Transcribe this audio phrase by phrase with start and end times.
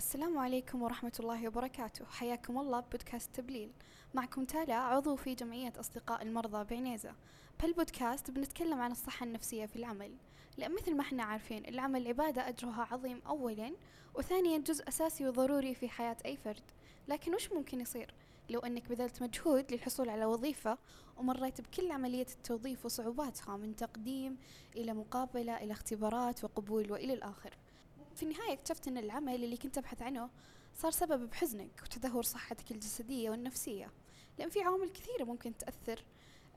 [0.00, 2.04] السلام عليكم ورحمة الله وبركاته.
[2.04, 3.72] حياكم الله ببودكاست تبليل.
[4.14, 7.14] معكم تالا عضو في جمعية أصدقاء المرضى بعنيزة
[7.60, 10.14] بهالبودكاست بنتكلم عن الصحة النفسية في العمل.
[10.58, 13.72] لأن مثل ما إحنا عارفين العمل عبادة أجرها عظيم أولا
[14.14, 16.70] وثانيا جزء أساسي وضروري في حياة أي فرد.
[17.08, 18.14] لكن وش ممكن يصير؟
[18.50, 20.78] لو أنك بذلت مجهود للحصول على وظيفة
[21.16, 24.38] ومريت بكل عملية التوظيف وصعوباتها من تقديم
[24.76, 27.56] إلى مقابلة إلى اختبارات وقبول وإلى الآخر.
[28.20, 30.30] في النهاية اكتشفت أن العمل اللي كنت أبحث عنه
[30.74, 33.90] صار سبب بحزنك وتدهور صحتك الجسدية والنفسية.
[34.38, 36.04] لأن في عوامل كثيرة ممكن تأثر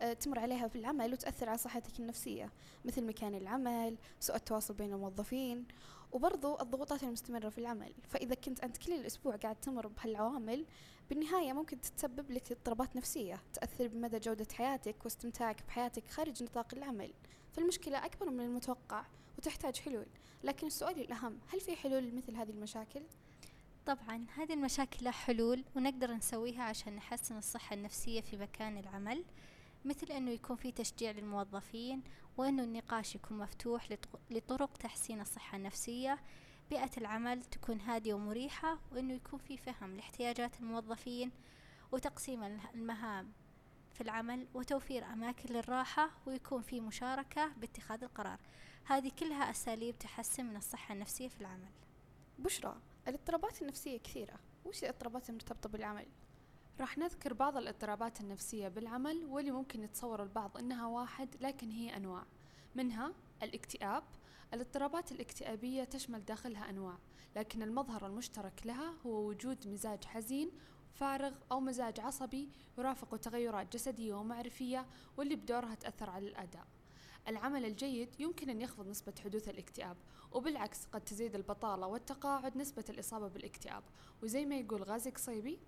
[0.01, 2.51] آه، تمر عليها في العمل وتأثر على صحتك النفسية
[2.85, 5.65] مثل مكان العمل سوء التواصل بين الموظفين
[6.11, 7.93] وبرضو الضغوطات المستمرة في العمل.
[8.09, 10.65] فإذا كنت أنت كل الأسبوع قاعد تمر بهالعوامل
[11.09, 17.13] بالنهاية ممكن تتسبب لك اضطرابات نفسية تأثر بمدى جودة حياتك واستمتاعك بحياتك خارج نطاق العمل.
[17.53, 19.05] فالمشكلة أكبر من المتوقع.
[19.43, 20.05] وتحتاج حلول
[20.43, 23.01] لكن السؤال الأهم هل في حلول لمثل هذه المشاكل؟
[23.85, 29.23] طبعا هذه المشاكل لها حلول ونقدر نسويها عشان نحسن الصحة النفسية في مكان العمل
[29.85, 32.03] مثل أنه يكون في تشجيع للموظفين
[32.37, 33.89] وأنه النقاش يكون مفتوح
[34.31, 36.19] لطرق تحسين الصحة النفسية
[36.69, 41.31] بيئة العمل تكون هادية ومريحة وأنه يكون في فهم لاحتياجات الموظفين
[41.91, 43.31] وتقسيم المهام
[43.93, 48.39] في العمل وتوفير أماكن للراحة ويكون في مشاركة باتخاذ القرار.
[48.85, 51.71] هذه كلها أساليب تحسن من الصحة النفسية في العمل.
[52.39, 52.75] بشرى
[53.07, 54.39] الاضطرابات النفسية كثيرة.
[54.65, 56.05] وش الاضطرابات المرتبطة بالعمل؟
[56.79, 62.25] راح نذكر بعض الاضطرابات النفسية بالعمل واللي ممكن يتصور البعض إنها واحد لكن هي أنواع.
[62.75, 64.03] منها الاكتئاب.
[64.53, 66.97] الاضطرابات الاكتئابية تشمل داخلها أنواع
[67.35, 70.51] لكن المظهر المشترك لها هو وجود مزاج حزين
[70.93, 74.85] فارغ أو مزاج عصبي يرافق تغيرات جسدية ومعرفية
[75.17, 76.67] واللي بدورها تأثر على الأداء.
[77.27, 79.97] العمل الجيد يمكن أن يخفض نسبة حدوث الاكتئاب
[80.31, 83.83] وبالعكس قد تزيد البطالة والتقاعد نسبة الإصابة بالاكتئاب.
[84.23, 85.59] وزي ما يقول غازي قصيبي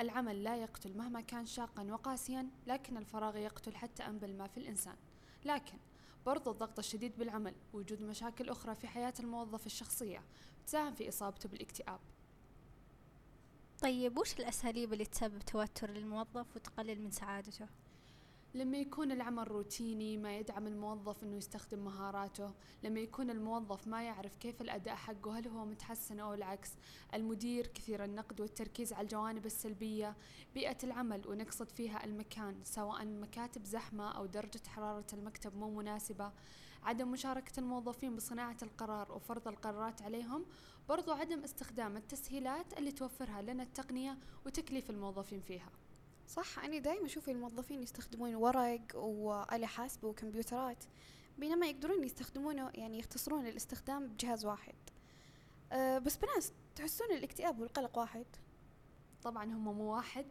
[0.00, 4.96] العمل لا يقتل مهما كان شاقا وقاسيا لكن الفراغ يقتل حتى أنبل ما في الإنسان.
[5.44, 5.78] لكن
[6.26, 10.22] برضو الضغط الشديد بالعمل وجود مشاكل أخرى في حياة الموظف الشخصية
[10.66, 12.00] تساهم في إصابته بالاكتئاب.
[13.84, 17.66] طيب وش الأساليب اللي تسبب توتر للموظف وتقلل من سعادته؟
[18.54, 24.36] لما يكون العمل روتيني ما يدعم الموظف إنه يستخدم مهاراته لما يكون الموظف ما يعرف
[24.36, 26.70] كيف الأداء حقه هل هو متحسن أو العكس
[27.14, 30.16] المدير كثير النقد والتركيز على الجوانب السلبية
[30.54, 36.32] بيئة العمل ونقصد فيها المكان سواء المكاتب زحمة أو درجة حرارة المكتب مو مناسبة
[36.84, 40.46] عدم مشاركة الموظفين بصناعة القرار وفرض القرارات عليهم
[40.88, 45.70] برضو عدم استخدام التسهيلات اللي توفرها لنا التقنية وتكليف الموظفين فيها.
[46.28, 50.84] صح أنا دايما أشوف الموظفين يستخدمون ورق وآلة حاسبة وكمبيوترات
[51.38, 54.74] بينما يقدرون يستخدمونه يعني يختصرون الاستخدام بجهاز واحد.
[55.72, 58.26] أه بس بناس تحسون الاكتئاب والقلق واحد.
[59.22, 60.26] طبعا هم مو واحد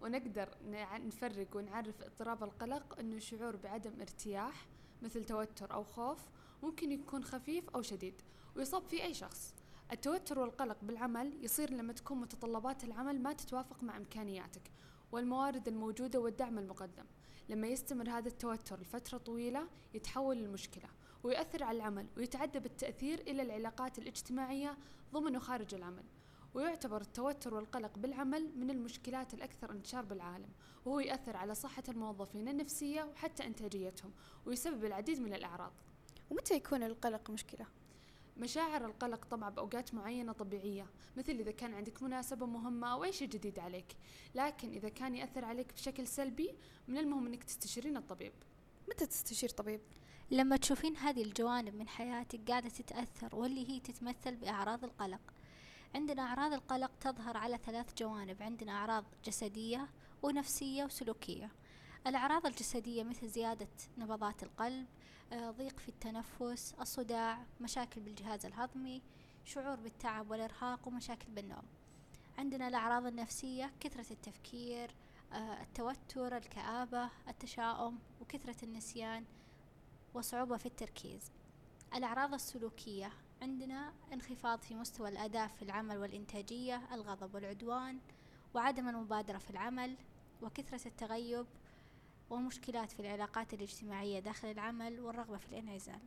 [0.00, 0.48] ونقدر
[0.92, 4.66] نفرق ونعرف اضطراب القلق إنه شعور بعدم ارتياح.
[5.04, 6.18] مثل توتر أو خوف
[6.62, 8.22] ممكن يكون خفيف أو شديد
[8.56, 9.54] ويصاب فيه أي شخص.
[9.92, 14.70] التوتر والقلق بالعمل يصير لما تكون متطلبات العمل ما تتوافق مع إمكانياتك
[15.12, 17.04] والموارد الموجودة والدعم المقدم.
[17.48, 20.88] لما يستمر هذا التوتر لفترة طويلة يتحول لمشكلة
[21.22, 24.78] ويؤثر على العمل ويتعدى بالتأثير إلى العلاقات الاجتماعية
[25.12, 26.04] ضمن وخارج العمل.
[26.54, 30.48] ويعتبر التوتر والقلق بالعمل من المشكلات الأكثر انتشار بالعالم
[30.84, 34.12] وهو يؤثر على صحة الموظفين النفسية وحتى إنتاجيتهم
[34.46, 35.72] ويسبب العديد من الأعراض
[36.30, 37.66] ومتى يكون القلق مشكلة؟
[38.36, 43.28] مشاعر القلق طبعا بأوقات معينة طبيعية مثل إذا كان عندك مناسبة مهمة أو أي شيء
[43.28, 43.96] جديد عليك
[44.34, 46.54] لكن إذا كان يأثر عليك بشكل سلبي
[46.88, 48.32] من المهم أنك تستشيرين الطبيب
[48.88, 49.80] متى تستشير طبيب؟
[50.30, 55.20] لما تشوفين هذه الجوانب من حياتك قاعدة تتأثر واللي هي تتمثل بأعراض القلق
[55.94, 58.42] عندنا أعراض القلق تظهر على ثلاث جوانب.
[58.42, 59.88] عندنا أعراض جسدية
[60.22, 61.50] ونفسية وسلوكية.
[62.06, 63.68] الأعراض الجسدية مثل زيادة
[63.98, 64.86] نبضات القلب
[65.32, 69.02] آه، ضيق في التنفس الصداع مشاكل بالجهاز الهضمي
[69.44, 71.64] شعور بالتعب والإرهاق ومشاكل بالنوم.
[72.38, 74.90] عندنا الأعراض النفسية كثرة التفكير
[75.32, 79.24] آه، التوتر الكآبة التشاؤم وكثرة النسيان
[80.14, 81.30] وصعوبة في التركيز.
[81.94, 83.12] الأعراض السلوكية
[83.44, 87.98] عندنا انخفاض في مستوى الأداء في العمل والإنتاجية الغضب والعدوان
[88.54, 89.96] وعدم المبادرة في العمل
[90.42, 91.46] وكثرة التغيب
[92.30, 96.00] ومشكلات في العلاقات الاجتماعية داخل العمل والرغبة في الانعزال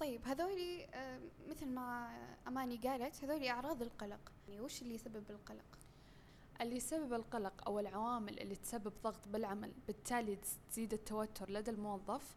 [0.00, 2.10] طيب هذولي آه، مثل ما
[2.48, 5.78] أماني قالت هذولي أعراض القلق يعني وش اللي يسبب القلق؟
[6.60, 10.38] اللي يسبب القلق أو العوامل اللي تسبب ضغط بالعمل بالتالي
[10.70, 12.36] تزيد التوتر لدى الموظف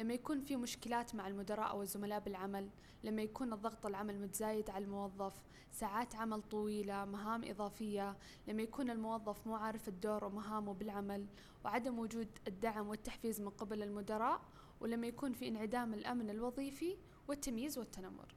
[0.00, 2.70] لما يكون في مشكلات مع المدراء أو الزملاء بالعمل
[3.04, 5.42] لما يكون الضغط العمل متزايد على الموظف
[5.72, 8.16] ساعات عمل طويلة مهام إضافية
[8.48, 11.26] لما يكون الموظف مو عارف الدور ومهامه بالعمل
[11.64, 14.40] وعدم وجود الدعم والتحفيز من قبل المدراء
[14.80, 16.96] ولما يكون في انعدام الأمن الوظيفي
[17.28, 18.34] والتمييز والتنمر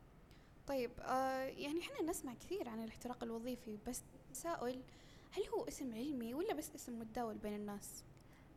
[0.67, 4.81] طيب آه يعني إحنا نسمع كثير عن الاحتراق الوظيفي بس تساؤل
[5.31, 8.03] هل هو اسم علمي ولا بس اسم متداول بين الناس؟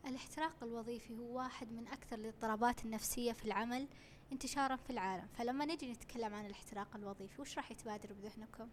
[0.06, 3.88] الاحتراق الوظيفي هو واحد من أكثر الاضطرابات النفسية في العمل
[4.32, 5.26] انتشارا في العالم.
[5.26, 8.68] فلما نجي نتكلم عن الاحتراق الوظيفي وش راح يتبادر بذهنكم؟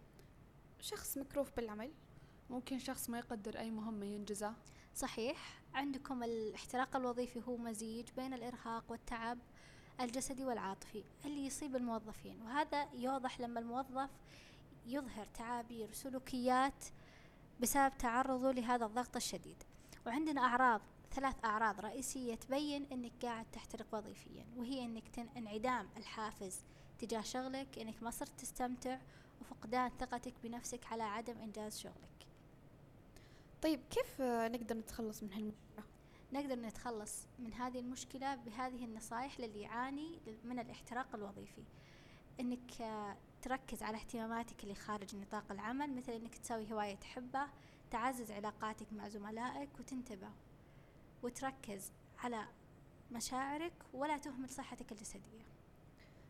[0.80, 1.92] شخص مكروف بالعمل.
[2.50, 4.56] ممكن شخص ما يقدر أي مهمة ينجزها.
[4.94, 5.62] صحيح.
[5.74, 9.38] عندكم الاحتراق الوظيفي هو مزيج بين الإرهاق والتعب
[10.00, 14.10] الجسدي والعاطفي اللي يصيب الموظفين وهذا يوضح لما الموظف
[14.86, 16.84] يظهر تعابير سلوكيات
[17.60, 19.62] بسبب تعرضه لهذا الضغط الشديد.
[20.06, 20.80] وعندنا أعراض
[21.14, 26.60] ثلاث أعراض رئيسية تبين أنك قاعد تحترق وظيفيا وهي أنك انعدام الحافز
[26.98, 28.98] تجاه شغلك أنك ما صرت تستمتع
[29.40, 32.26] وفقدان ثقتك بنفسك على عدم إنجاز شغلك.
[33.62, 35.84] طيب كيف نقدر نتخلص من هالمشكلة؟
[36.32, 41.64] نقدر نتخلص من هذه المشكلة بهذه النصائح للي يعاني من الاحتراق الوظيفي.
[42.40, 42.70] إنك
[43.42, 47.50] تركز على اهتماماتك اللي خارج نطاق العمل مثل إنك تسوي هواية تحبها
[47.90, 50.30] تعزز علاقاتك مع زملائك وتنتبه.
[51.24, 52.44] وتركز على
[53.12, 55.44] مشاعرك ولا تهمل صحتك الجسدية.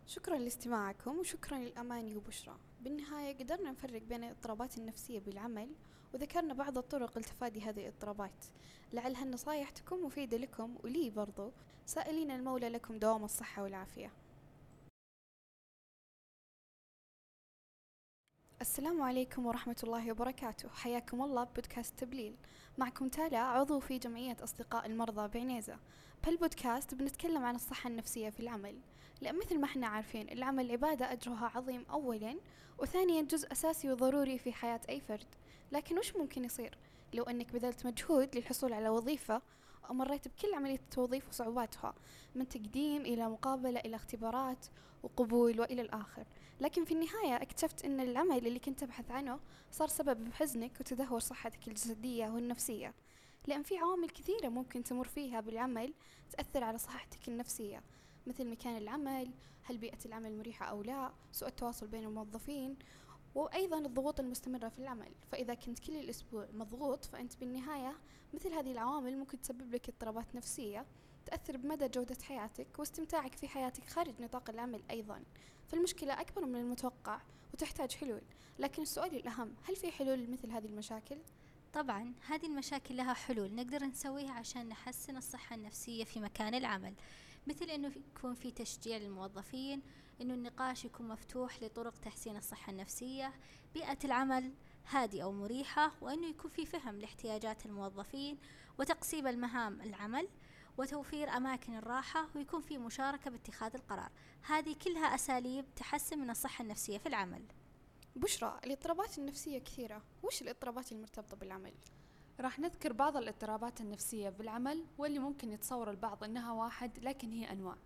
[0.07, 2.57] شكرا لاستماعكم وشكرا للأماني وبشرى.
[2.81, 5.75] بالنهاية قدرنا نفرق بين الاضطرابات النفسية بالعمل
[6.15, 8.45] وذكرنا بعض الطرق لتفادي هذه الاضطرابات.
[8.93, 11.53] لعل هالنصايح تكون مفيدة لكم ولي برضو.
[11.87, 14.13] سائلين المولى لكم دوام الصحة والعافية.
[18.61, 20.69] السلام عليكم ورحمة الله وبركاته.
[20.69, 22.37] حياكم الله ببودكاست تبليل.
[22.79, 25.79] معكم تالا عضو في جمعية أصدقاء المرضى بعنيزة
[26.23, 28.79] بهالبودكاست بنتكلم عن الصحة النفسية في العمل.
[29.21, 32.37] لأن مثل ما إحنا عارفين العمل عبادة أجرها عظيم أولا
[32.79, 35.27] وثانيا جزء أساسي وضروري في حياة أي فرد.
[35.73, 36.79] لكن وش ممكن يصير؟
[37.15, 39.43] لو أنك بذلت مجهود للحصول على وظيفة
[39.91, 41.95] ومريت بكل عملية التوظيف وصعوباتها
[42.35, 44.67] من تقديم إلى مقابلة إلى اختبارات
[45.05, 46.25] وقبول وإلى الآخر.
[46.61, 49.41] لكن في النهاية اكتشفت أن العمل اللي كنت أبحث عنه
[49.71, 52.95] صار سبب بحزنك وتدهور صحتك الجسدية والنفسية
[53.47, 55.95] لأن في عوامل كثيرة ممكن تمر فيها بالعمل
[56.31, 57.83] تأثر على صحتك النفسية
[58.27, 59.31] مثل مكان العمل
[59.63, 62.77] هل بيئة العمل مريحة أو لا سوء التواصل بين الموظفين
[63.35, 65.13] وأيضا الضغوط المستمرة في العمل.
[65.33, 67.97] فإذا كنت كل الأسبوع مضغوط فأنت بالنهاية
[68.35, 70.87] مثل هذه العوامل ممكن تسبب لك اضطرابات نفسية
[71.27, 75.23] تأثر بمدى جودة حياتك واستمتاعك في حياتك خارج نطاق العمل أيضا.
[75.69, 77.21] فالمشكلة أكبر من المتوقع
[77.55, 78.23] وتحتاج حلول.
[78.59, 81.17] لكن السؤال الأهم هل في حلول لمثل هذه المشاكل؟
[81.73, 86.95] طبعا هذه المشاكل لها حلول نقدر نسويها عشان نحسن الصحة النفسية في مكان العمل.
[87.47, 89.83] مثل أنه يكون في تشجيع للموظفين
[90.21, 93.33] أنه النقاش يكون مفتوح لطرق تحسين الصحة النفسية
[93.75, 94.53] بيئة العمل
[94.89, 98.39] هادئة ومريحة وأنه يكون في فهم لاحتياجات الموظفين
[98.79, 100.29] وتقسيم المهام العمل.
[100.79, 104.11] وتوفير أماكن الراحة ويكون في مشاركة باتخاذ القرار.
[104.43, 107.43] هذه كلها أساليب تحسن من الصحة النفسية في العمل.
[108.17, 110.03] بشرى الاضطرابات النفسية كثيرة.
[110.23, 111.75] وش الاضطرابات المرتبطة بالعمل؟
[112.41, 117.77] راح نذكر بعض الاضطرابات النفسية بالعمل واللي ممكن يتصور البعض أنها واحد لكن هي أنواع.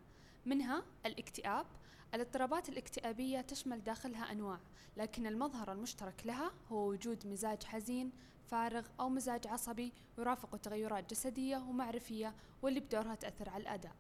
[0.47, 1.67] منها الاكتئاب.
[2.15, 4.61] الاضطرابات الاكتئابية تشمل داخلها أنواع
[4.97, 8.13] لكن المظهر المشترك لها هو وجود مزاج حزين
[8.51, 13.97] فارغ أو مزاج عصبي يرافق تغيرات جسدية ومعرفية واللي بدورها تأثر على الأداء.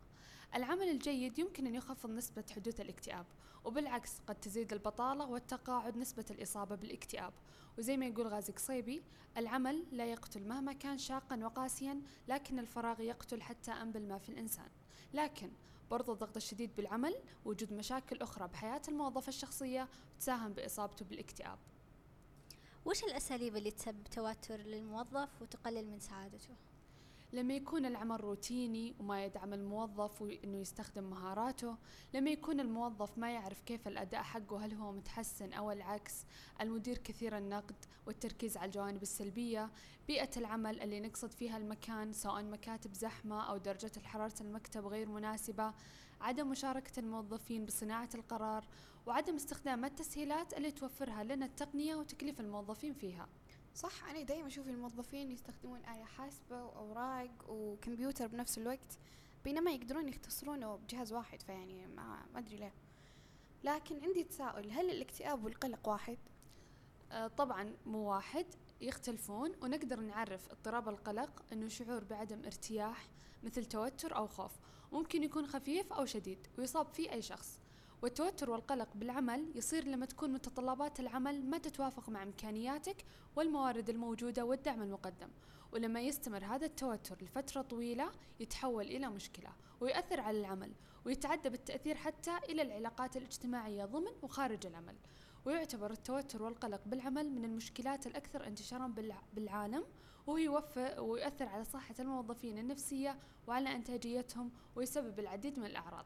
[0.55, 3.26] العمل الجيد يمكن أن يخفض نسبة حدوث الاكتئاب
[3.64, 7.33] وبالعكس قد تزيد البطالة والتقاعد نسبة الإصابة بالاكتئاب.
[7.78, 9.02] وزي ما يقول غازي قصيبي
[9.37, 14.69] العمل لا يقتل مهما كان شاقا وقاسيا لكن الفراغ يقتل حتى أنبل ما في الإنسان.
[15.14, 15.50] لكن
[15.90, 17.14] برضو الضغط الشديد بالعمل
[17.45, 19.88] وجود مشاكل أخرى بحياة الموظف الشخصية
[20.21, 21.59] تساهم بإصابته بالاكتئاب.
[22.85, 26.54] وش الأساليب اللي تسبب توتر للموظف وتقلل من سعادته؟
[27.32, 31.76] لما يكون العمل روتيني وما يدعم الموظف وإنه يستخدم مهاراته
[32.14, 36.14] لما يكون الموظف ما يعرف كيف الأداء حقه هل هو متحسن أو العكس
[36.61, 39.70] المدير كثير النقد والتركيز على الجوانب السلبية
[40.06, 45.73] بيئة العمل اللي نقصد فيها المكان سواء مكاتب زحمة أو درجة حراره المكتب غير مناسبة
[46.20, 48.64] عدم مشاركة الموظفين بصناعة القرار
[49.08, 53.28] وعدم استخدام التسهيلات اللي توفرها لنا التقنية وتكليف الموظفين فيها.
[53.74, 58.98] صح أنا دايما أشوف الموظفين يستخدمون آلة حاسبة وأوراق وكمبيوتر بنفس الوقت
[59.44, 62.72] بينما يقدرون يختصرونه بجهاز واحد فيعني ما أدري ليه.
[63.64, 66.18] لكن عندي تساؤل هل الاكتئاب والقلق واحد؟
[67.12, 68.46] آه طبعا مو واحد
[68.80, 73.08] يختلفون ونقدر نعرف اضطراب القلق إنه شعور بعدم ارتياح
[73.42, 74.52] مثل توتر أو خوف.
[74.92, 77.60] ممكن يكون خفيف أو شديد ويصاب فيه أي شخص.
[78.02, 83.05] والتوتر والقلق بالعمل يصير لما تكون متطلبات العمل ما تتوافق مع إمكانياتك
[83.37, 85.28] والموارد الموجودة والدعم المقدم.
[85.73, 89.50] ولما يستمر هذا التوتر لفترة طويلة يتحول إلى مشكلة
[89.81, 90.73] ويؤثر على العمل
[91.05, 94.97] ويتعدى بالتأثير حتى إلى العلاقات الاجتماعية ضمن وخارج العمل.
[95.47, 98.95] ويعتبر التوتر والقلق بالعمل من المشكلات الأكثر انتشارا
[99.33, 99.85] بالعالم
[100.26, 100.62] وهو
[100.99, 106.05] ويؤثر على صحة الموظفين النفسية وعلى إنتاجيتهم ويسبب العديد من الأعراض.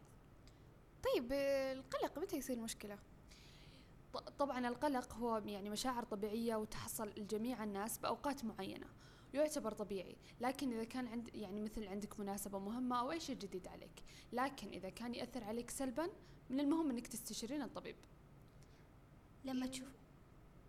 [1.03, 2.99] طيب القلق متى يصير مشكلة؟
[4.39, 8.87] طبعا القلق هو يعني مشاعر طبيعية وتحصل الجميع الناس بأوقات معينة
[9.35, 13.69] يعتبر طبيعي لكن إذا كان عند يعني مثل عندك مناسبة مهمة أو أي شيء جديد
[13.69, 16.09] عليك لكن إذا كان يأثر عليك سلبا
[16.51, 17.97] من المهم أنك تستشيرين الطبيب
[19.45, 19.89] لما تشوف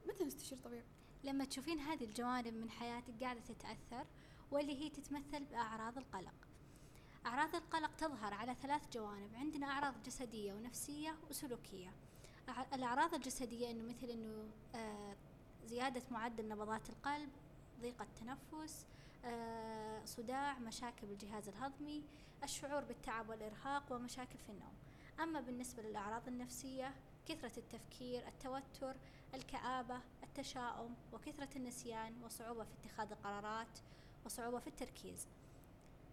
[0.07, 0.83] متى نستشير طبيب؟
[1.23, 4.05] لما تشوفين هذه الجوانب من حياتك قاعدة تتأثر
[4.51, 6.47] واللي هي تتمثل بأعراض القلق
[7.25, 9.35] أعراض القلق تظهر على ثلاث جوانب.
[9.35, 11.93] عندنا أعراض جسدية ونفسية وسلوكية.
[12.73, 15.15] الأعراض الجسدية إنه مثل إنه آه
[15.65, 17.29] زيادة معدل نبضات القلب
[17.81, 18.85] ضيق التنفس
[19.25, 22.03] آه صداع مشاكل بالجهاز الهضمي
[22.43, 24.73] الشعور بالتعب والإرهاق ومشاكل في النوم.
[25.19, 26.93] أما بالنسبة للأعراض النفسية
[27.25, 28.95] كثرة التفكير التوتر
[29.33, 33.79] الكآبة التشاؤم وكثرة النسيان وصعوبة في اتخاذ القرارات
[34.25, 35.27] وصعوبة في التركيز.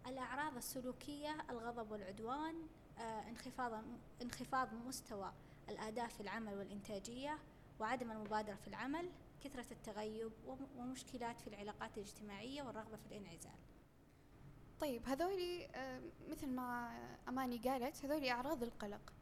[0.07, 2.55] الأعراض السلوكية الغضب والعدوان
[2.99, 3.83] آه انخفاض
[4.21, 5.31] انخفاض مستوى
[5.69, 7.37] الأداء في العمل والإنتاجية
[7.79, 9.09] وعدم المبادرة في العمل
[9.43, 10.31] كثرة التغيب
[10.77, 13.59] ومشكلات في العلاقات الاجتماعية والرغبة في الانعزال
[14.79, 19.13] طيب هذولي آه مثل ما أماني قالت هذولي أعراض القلق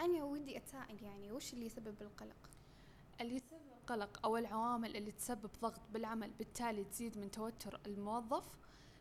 [0.00, 2.50] أنا ودي أتساءل يعني وش اللي يسبب القلق؟
[3.20, 8.44] اللي يسبب القلق أو العوامل اللي تسبب ضغط بالعمل بالتالي تزيد من توتر الموظف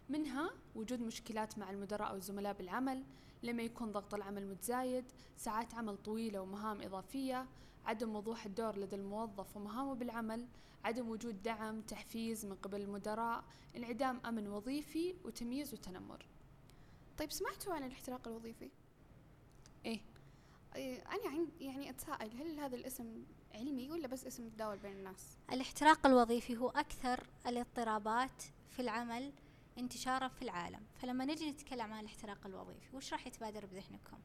[0.09, 3.03] منها وجود مشكلات مع المدراء أو الزملاء بالعمل
[3.43, 5.05] لما يكون ضغط العمل متزايد
[5.37, 7.47] ساعات عمل طويلة ومهام إضافية
[7.85, 10.47] عدم وضوح الدور لدى الموظف ومهامه بالعمل
[10.83, 13.43] عدم وجود دعم تحفيز من قبل المدراء
[13.75, 16.25] انعدام أمن وظيفي وتمييز وتنمر
[17.17, 18.69] طيب سمعتوا عن الاحتراق الوظيفي؟
[19.85, 20.01] إيه
[21.05, 26.05] أنا عند يعني أتساءل هل هذا الاسم علمي ولا بس اسم متداول بين الناس؟ الاحتراق
[26.05, 29.31] الوظيفي هو أكثر الاضطرابات في العمل
[29.77, 30.85] انتشارا في العالم.
[30.95, 34.17] فلما نجي نتكلم عن الاحتراق الوظيفي وش راح يتبادر بذهنكم؟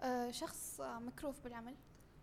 [0.00, 1.76] أه شخص مكروف بالعمل.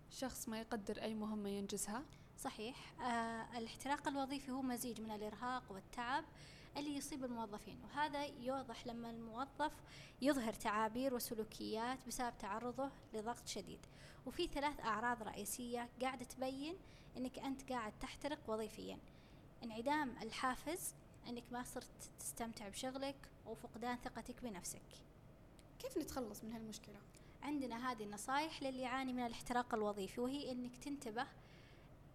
[0.09, 2.03] شخص ما يقدر أي مهمة ينجزها.
[2.37, 3.01] صحيح.
[3.01, 6.25] آه الاحتراق الوظيفي هو مزيج من الإرهاق والتعب
[6.77, 9.71] اللي يصيب الموظفين وهذا يوضح لما الموظف
[10.21, 13.79] يظهر تعابير وسلوكيات بسبب تعرضه لضغط شديد.
[14.25, 16.75] وفي ثلاث أعراض رئيسية قاعدة تبين
[17.17, 18.99] أنك أنت قاعد تحترق وظيفيا.
[19.63, 20.93] انعدام الحافز
[21.27, 23.15] أنك ما صرت تستمتع بشغلك
[23.45, 24.81] وفقدان ثقتك بنفسك.
[25.79, 26.99] كيف نتخلص من هالمشكلة؟
[27.43, 31.27] عندنا هذه النصائح للي يعاني من الاحتراق الوظيفي وهي أنك تنتبه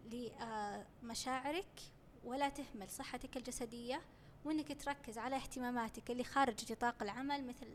[0.04, 1.80] لمشاعرك
[2.24, 4.02] ولا تهمل صحتك الجسدية
[4.44, 7.66] وإنك تركز على اهتماماتك اللي خارج نطاق العمل مثل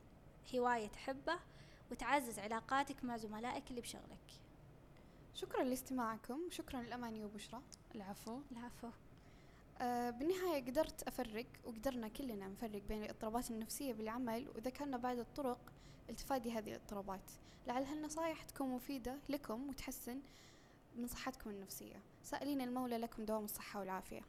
[0.55, 1.39] هواية تحبه
[1.91, 4.31] وتعزز علاقاتك مع زملائك اللي بشغلك.
[5.33, 7.61] شكرا لاستماعكم شكرا لأماني وبشرى
[7.95, 8.39] العفو.
[8.51, 8.89] العفو.
[9.81, 15.59] آه بالنهاية قدرت أفرق وقدرنا كلنا نفرق بين الاضطرابات النفسية بالعمل وذكرنا بعض الطرق
[16.09, 17.31] لتفادي هذه الاضطرابات.
[17.67, 20.19] لعل هالنصائح تكون مفيدة لكم وتحسن
[20.95, 22.01] من صحتكم النفسية.
[22.23, 24.21] سائلين المولى لكم دوام الصحة والعافية.